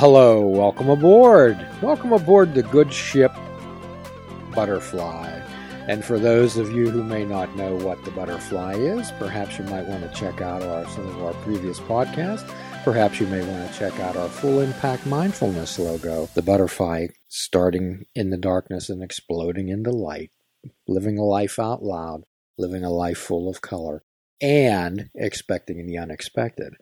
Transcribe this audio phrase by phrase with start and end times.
[0.00, 1.58] Hello, welcome aboard.
[1.82, 3.32] Welcome aboard the good ship
[4.54, 5.40] Butterfly.
[5.88, 9.64] And for those of you who may not know what the butterfly is, perhaps you
[9.64, 12.48] might want to check out our, some of our previous podcasts.
[12.84, 16.28] Perhaps you may want to check out our full impact mindfulness logo.
[16.32, 20.30] The butterfly starting in the darkness and exploding into light,
[20.86, 22.22] living a life out loud,
[22.56, 24.04] living a life full of color,
[24.40, 26.74] and expecting the unexpected.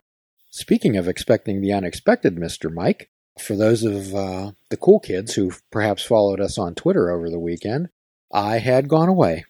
[0.49, 2.73] Speaking of expecting the unexpected, Mr.
[2.73, 7.29] Mike, for those of uh, the cool kids who perhaps followed us on Twitter over
[7.29, 7.89] the weekend,
[8.33, 9.45] I had gone away.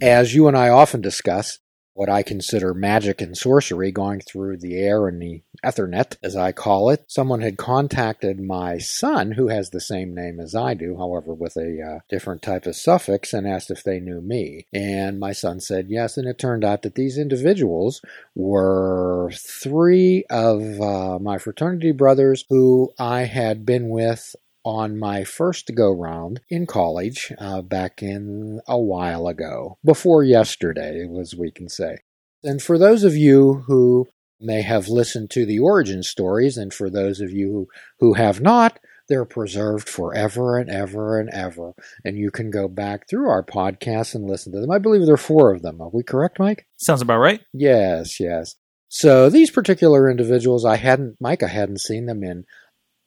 [0.00, 1.58] As you and I often discuss,
[2.00, 6.50] what I consider magic and sorcery going through the air and the Ethernet, as I
[6.50, 7.04] call it.
[7.08, 11.58] Someone had contacted my son, who has the same name as I do, however, with
[11.58, 14.66] a uh, different type of suffix, and asked if they knew me.
[14.72, 18.00] And my son said yes, and it turned out that these individuals
[18.34, 25.70] were three of uh, my fraternity brothers who I had been with on my first
[25.74, 31.68] go round in college uh, back in a while ago, before yesterday, as we can
[31.68, 31.98] say.
[32.42, 34.08] And for those of you who
[34.40, 38.40] may have listened to the origin stories, and for those of you who, who have
[38.40, 41.72] not, they're preserved forever and ever and ever.
[42.04, 44.70] And you can go back through our podcast and listen to them.
[44.70, 45.80] I believe there are four of them.
[45.80, 46.66] Are we correct, Mike?
[46.76, 47.40] Sounds about right.
[47.52, 48.54] Yes, yes.
[48.88, 52.44] So these particular individuals, I hadn't, Mike, I hadn't seen them in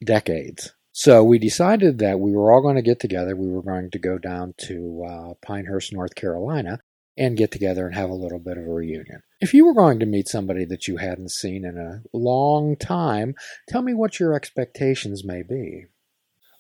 [0.03, 0.73] decades.
[0.95, 3.35] So we decided that we were all going to get together.
[3.35, 6.81] We were going to go down to uh, Pinehurst, North Carolina,
[7.17, 9.23] and get together and have a little bit of a reunion.
[9.41, 13.33] If you were going to meet somebody that you hadn't seen in a long time,
[13.67, 15.85] tell me what your expectations may be.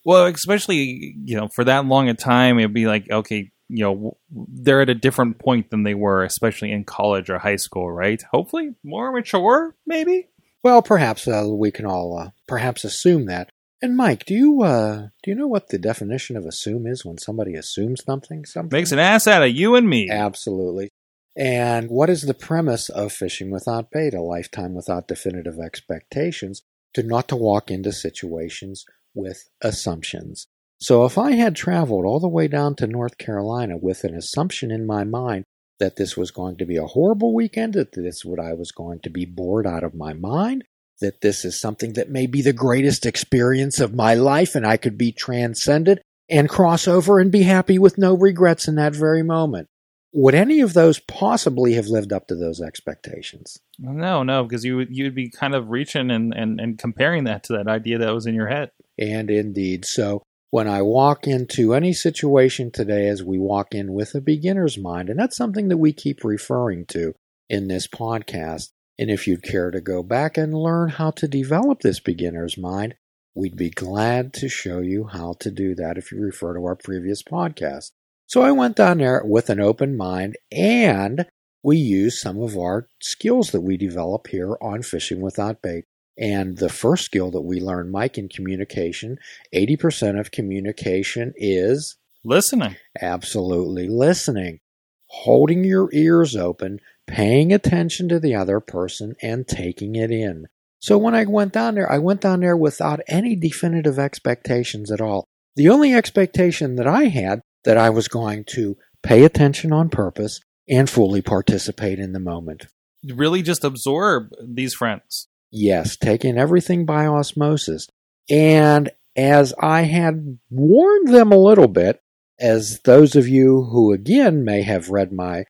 [0.03, 4.17] Well, especially you know for that long a time, it'd be like okay, you know
[4.31, 8.21] they're at a different point than they were, especially in college or high school, right?
[8.31, 10.27] Hopefully, more mature, maybe.
[10.63, 13.52] Well, perhaps uh, we can all uh, perhaps assume that.
[13.83, 17.17] And Mike, do you uh, do you know what the definition of assume is when
[17.17, 18.45] somebody assumes something?
[18.45, 20.09] Something makes an ass out of you and me.
[20.09, 20.87] Absolutely.
[21.35, 24.13] And what is the premise of fishing without bait?
[24.13, 26.61] A lifetime without definitive expectations.
[26.93, 30.47] To not to walk into situations with assumptions.
[30.79, 34.71] So if I had traveled all the way down to North Carolina with an assumption
[34.71, 35.43] in my mind
[35.79, 38.99] that this was going to be a horrible weekend, that this what I was going
[39.01, 40.63] to be bored out of my mind,
[41.03, 44.77] that this is something that may be the greatest experience of my life and I
[44.77, 49.23] could be transcended and cross over and be happy with no regrets in that very
[49.23, 49.67] moment.
[50.15, 53.57] Would any of those possibly have lived up to those expectations?
[53.79, 57.43] No, no, because you would you'd be kind of reaching and, and, and comparing that
[57.45, 58.69] to that idea that was in your head.
[58.99, 59.85] And indeed.
[59.85, 60.21] So
[60.51, 65.09] when I walk into any situation today as we walk in with a beginner's mind,
[65.09, 67.15] and that's something that we keep referring to
[67.49, 71.81] in this podcast, and if you'd care to go back and learn how to develop
[71.81, 72.95] this beginner's mind,
[73.35, 76.75] we'd be glad to show you how to do that if you refer to our
[76.75, 77.91] previous podcast.
[78.27, 81.25] So I went down there with an open mind and
[81.63, 85.85] we used some of our skills that we develop here on Fishing Without Bait.
[86.17, 89.17] And the first skill that we learned, Mike, in communication
[89.53, 92.75] 80% of communication is listening.
[93.01, 94.59] Absolutely listening.
[95.07, 100.47] Holding your ears open paying attention to the other person and taking it in.
[100.79, 105.01] So when I went down there, I went down there without any definitive expectations at
[105.01, 105.25] all.
[105.55, 110.41] The only expectation that I had that I was going to pay attention on purpose
[110.67, 112.67] and fully participate in the moment.
[113.05, 115.27] Really just absorb these friends.
[115.51, 117.87] Yes, taking everything by osmosis.
[118.29, 122.01] And as I had warned them a little bit,
[122.39, 125.45] as those of you who again may have read my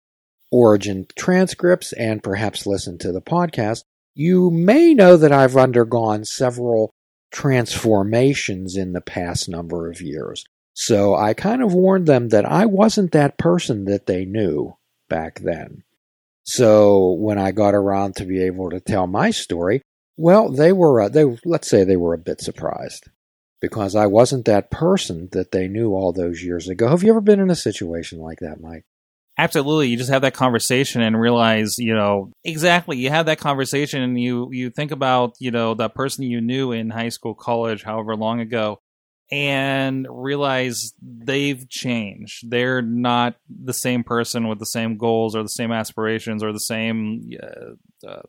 [0.53, 3.83] origin transcripts and perhaps listen to the podcast,
[4.13, 6.91] you may know that I've undergone several
[7.31, 10.45] transformations in the past number of years.
[10.75, 14.77] So I kind of warned them that I wasn't that person that they knew
[15.09, 15.83] back then.
[16.43, 19.81] So when I got around to be able to tell my story,
[20.17, 23.09] well, they were, uh, they, let's say they were a bit surprised
[23.59, 26.89] because I wasn't that person that they knew all those years ago.
[26.89, 28.83] Have you ever been in a situation like that, Mike?
[29.37, 29.89] Absolutely.
[29.89, 32.97] You just have that conversation and realize, you know, exactly.
[32.97, 36.71] You have that conversation and you, you think about, you know, the person you knew
[36.71, 38.79] in high school, college, however long ago,
[39.31, 42.51] and realize they've changed.
[42.51, 46.59] They're not the same person with the same goals or the same aspirations or the
[46.59, 48.21] same uh, uh,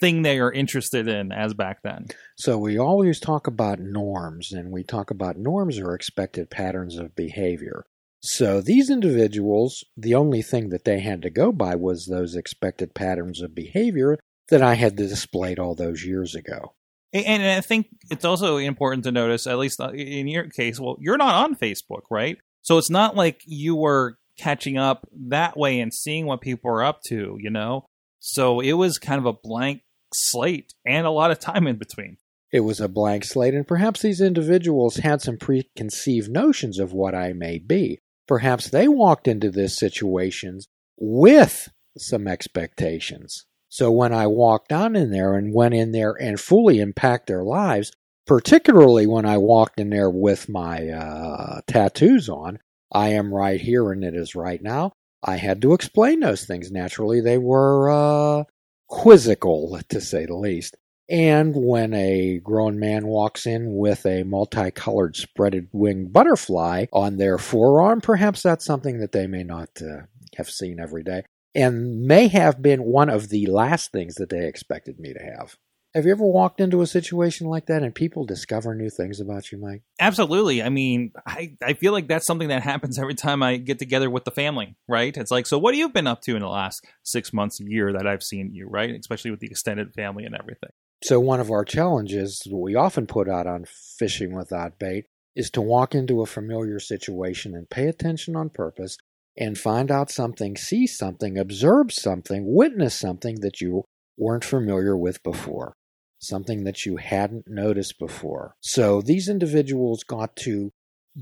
[0.00, 2.06] thing they are interested in as back then.
[2.36, 7.14] So we always talk about norms and we talk about norms or expected patterns of
[7.14, 7.84] behavior.
[8.26, 12.92] So these individuals, the only thing that they had to go by was those expected
[12.92, 14.18] patterns of behavior
[14.48, 16.74] that I had displayed all those years ago.
[17.12, 20.96] And, I think it's also important to notice, at least uh, in your case, well,
[20.98, 22.36] you're not on Facebook, right?
[22.62, 26.82] So it's not like you were catching up that way and seeing what people are
[26.82, 27.86] up to, you know?
[28.18, 29.82] So it was kind of a blank
[30.12, 32.16] slate and a lot of time in between.
[32.52, 37.14] It was a blank slate, and perhaps these individuals had some preconceived notions of what
[37.14, 38.00] I may be.
[38.26, 40.60] Perhaps they walked into this situation
[40.98, 43.46] with some expectations.
[43.68, 47.44] So when I walked on in there and went in there and fully impact their
[47.44, 47.92] lives,
[48.26, 52.58] particularly when I walked in there with my uh, tattoos on,
[52.92, 54.92] I am right here and it is right now.
[55.22, 56.70] I had to explain those things.
[56.70, 58.44] Naturally, they were uh,
[58.88, 60.76] quizzical, to say the least.
[61.08, 67.38] And when a grown man walks in with a multicolored spreaded wing butterfly on their
[67.38, 70.06] forearm, perhaps that's something that they may not uh,
[70.36, 71.22] have seen every day
[71.54, 75.56] and may have been one of the last things that they expected me to have.
[75.94, 79.50] Have you ever walked into a situation like that and people discover new things about
[79.50, 79.80] you, Mike?
[79.98, 80.62] Absolutely.
[80.62, 84.10] I mean, I, I feel like that's something that happens every time I get together
[84.10, 85.16] with the family, right?
[85.16, 87.94] It's like, so what have you been up to in the last six months, year
[87.94, 88.90] that I've seen you, right?
[88.90, 90.68] Especially with the extended family and everything.
[91.06, 93.64] So, one of our challenges that we often put out on
[93.96, 95.04] Fishing Without Bait
[95.36, 98.96] is to walk into a familiar situation and pay attention on purpose
[99.38, 103.84] and find out something, see something, observe something, witness something that you
[104.18, 105.74] weren't familiar with before
[106.18, 108.56] something that you hadn't noticed before.
[108.60, 110.72] So these individuals got to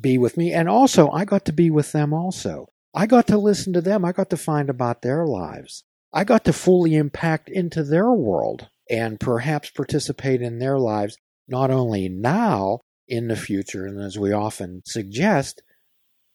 [0.01, 2.69] be with me, and also I got to be with them also.
[2.95, 4.03] I got to listen to them.
[4.03, 5.85] I got to find about their lives.
[6.11, 11.17] I got to fully impact into their world and perhaps participate in their lives,
[11.49, 15.63] not only now, in the future, and as we often suggest,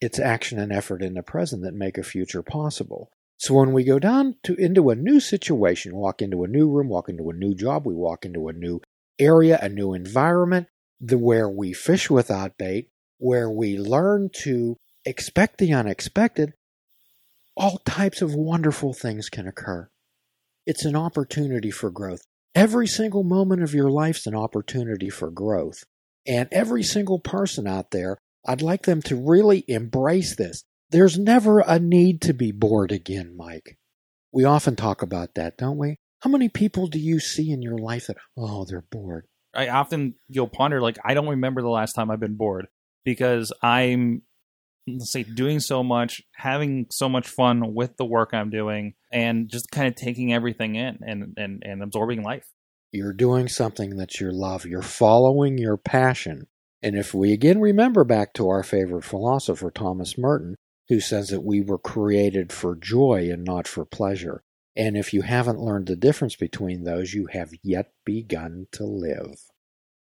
[0.01, 3.09] it's action and effort in the present that make a future possible.
[3.37, 6.89] So when we go down to into a new situation, walk into a new room,
[6.89, 8.81] walk into a new job, we walk into a new
[9.17, 10.67] area, a new environment,
[10.99, 16.53] the where we fish without bait, where we learn to expect the unexpected,
[17.55, 19.89] all types of wonderful things can occur.
[20.65, 22.21] It's an opportunity for growth.
[22.55, 25.83] Every single moment of your life's an opportunity for growth.
[26.27, 28.17] And every single person out there,
[28.47, 30.63] I'd like them to really embrace this.
[30.89, 33.77] There's never a need to be bored again, Mike.
[34.31, 35.97] We often talk about that, don't we?
[36.21, 39.25] How many people do you see in your life that, oh, they're bored?
[39.53, 42.67] I often you'll ponder like I don't remember the last time I've been bored
[43.03, 44.21] because I'm
[44.99, 49.71] say doing so much, having so much fun with the work I'm doing, and just
[49.71, 52.47] kind of taking everything in and and, and absorbing life.
[52.91, 54.65] You're doing something that you love.
[54.65, 56.47] You're following your passion.
[56.81, 60.55] And if we again remember back to our favorite philosopher, Thomas Merton,
[60.87, 64.43] who says that we were created for joy and not for pleasure.
[64.75, 69.39] And if you haven't learned the difference between those, you have yet begun to live.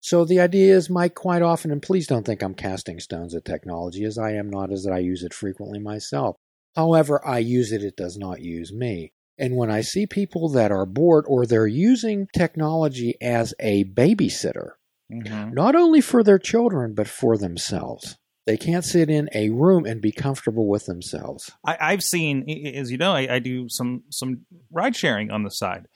[0.00, 3.45] So the idea is, Mike, quite often, and please don't think I'm casting stones at
[3.45, 6.37] technology, as I am not, as I use it frequently myself.
[6.77, 9.12] However, I use it, it does not use me.
[9.39, 14.73] And when I see people that are bored or they're using technology as a babysitter,
[15.12, 15.53] mm-hmm.
[15.53, 18.17] not only for their children, but for themselves,
[18.47, 21.52] they can't sit in a room and be comfortable with themselves.
[21.64, 25.50] I, have seen, as you know, I, I do some some ride sharing on the
[25.50, 25.87] side,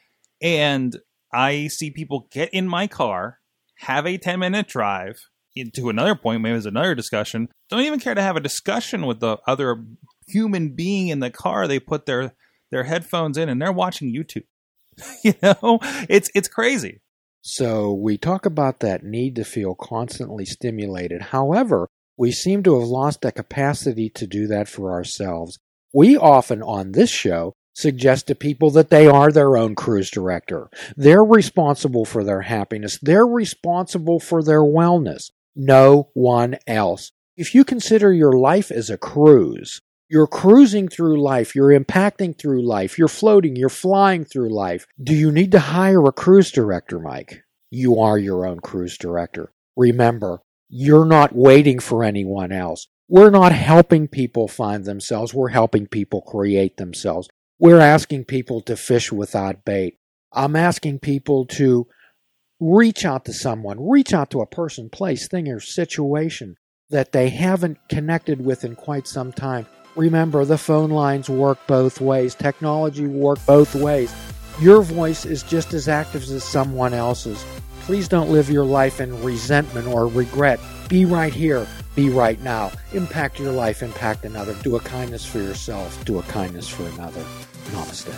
[0.40, 0.96] and
[1.32, 3.38] I see people get in my car,
[3.82, 5.28] have a ten minute drive
[5.74, 6.40] to another point.
[6.40, 7.48] Maybe there's another discussion.
[7.68, 9.84] Don't even care to have a discussion with the other
[10.26, 11.68] human being in the car.
[11.68, 12.34] They put their
[12.70, 14.44] their headphones in and they're watching YouTube.
[15.24, 17.00] you know, it's it's crazy.
[17.42, 21.22] So we talk about that need to feel constantly stimulated.
[21.22, 25.58] However, we seem to have lost the capacity to do that for ourselves.
[25.92, 30.68] We often on this show suggest to people that they are their own cruise director.
[30.96, 32.98] They're responsible for their happiness.
[33.00, 35.30] They're responsible for their wellness.
[35.54, 37.12] No one else.
[37.36, 42.66] If you consider your life as a cruise, you're cruising through life, you're impacting through
[42.66, 44.86] life, you're floating, you're flying through life.
[45.02, 47.42] Do you need to hire a cruise director, Mike?
[47.70, 49.52] You are your own cruise director.
[49.74, 52.88] Remember, you're not waiting for anyone else.
[53.08, 55.32] We're not helping people find themselves.
[55.32, 57.28] We're helping people create themselves.
[57.62, 59.98] We're asking people to fish without bait.
[60.32, 61.86] I'm asking people to
[62.58, 66.56] reach out to someone, reach out to a person, place, thing, or situation
[66.90, 69.66] that they haven't connected with in quite some time.
[69.94, 74.12] Remember, the phone lines work both ways, technology works both ways.
[74.60, 77.46] Your voice is just as active as someone else's.
[77.82, 80.58] Please don't live your life in resentment or regret.
[80.88, 81.68] Be right here.
[81.94, 82.72] Be right now.
[82.92, 84.54] Impact your life, impact another.
[84.64, 86.04] Do a kindness for yourself.
[86.04, 87.24] Do a kindness for another.
[87.70, 88.14] Namaste.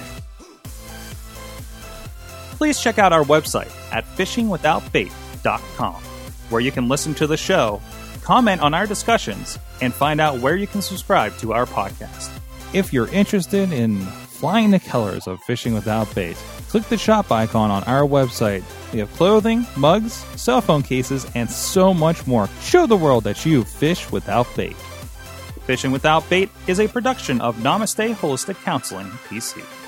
[2.57, 5.11] Please check out our website at fishingwithoutbait
[5.45, 6.03] fishingwithoutbait.com,
[6.51, 7.81] where you can listen to the show,
[8.23, 12.31] comment on our discussions, and find out where you can subscribe to our podcast.
[12.73, 16.37] If you're interested in flying the colors of fishing without bait,
[16.69, 18.65] click the shop icon on our website.
[18.93, 22.49] We have clothing, mugs, cell phone cases, and so much more.
[22.63, 24.77] Show the world that you fish without bait.
[25.66, 29.84] Fishing Without Bait is a production of Namaste Holistic Counseling, PC.